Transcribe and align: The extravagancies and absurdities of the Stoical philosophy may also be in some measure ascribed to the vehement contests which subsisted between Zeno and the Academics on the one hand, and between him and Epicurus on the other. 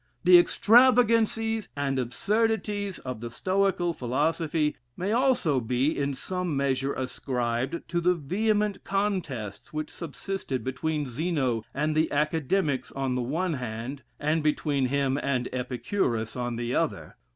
The 0.23 0.39
extravagancies 0.39 1.69
and 1.77 1.99
absurdities 1.99 2.97
of 2.97 3.19
the 3.19 3.29
Stoical 3.29 3.93
philosophy 3.93 4.75
may 4.97 5.11
also 5.11 5.59
be 5.59 5.95
in 5.95 6.15
some 6.15 6.57
measure 6.57 6.91
ascribed 6.95 7.87
to 7.89 8.01
the 8.01 8.15
vehement 8.15 8.83
contests 8.83 9.71
which 9.73 9.91
subsisted 9.91 10.63
between 10.63 11.07
Zeno 11.07 11.63
and 11.71 11.95
the 11.95 12.11
Academics 12.11 12.91
on 12.93 13.13
the 13.13 13.21
one 13.21 13.53
hand, 13.53 14.01
and 14.19 14.41
between 14.41 14.87
him 14.87 15.19
and 15.21 15.47
Epicurus 15.53 16.35
on 16.35 16.55
the 16.55 16.73
other. 16.73 17.15